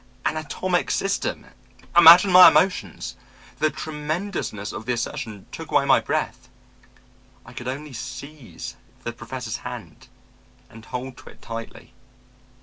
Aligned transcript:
"An 0.25 0.35
atomic 0.35 0.89
system! 0.89 1.45
Imagine 1.95 2.31
my 2.31 2.47
emotions. 2.47 3.15
The 3.59 3.69
tremendousness 3.69 4.73
of 4.73 4.87
the 4.87 4.93
assertion 4.93 5.45
took 5.51 5.69
away 5.69 5.85
my 5.85 5.99
breath. 5.99 6.49
I 7.45 7.53
could 7.53 7.67
only 7.67 7.93
seize 7.93 8.77
the 9.03 9.13
Professor's 9.13 9.57
hand 9.57 10.07
and 10.71 10.85
hold 10.85 11.17
to 11.17 11.29
it 11.29 11.39
tightly. 11.43 11.93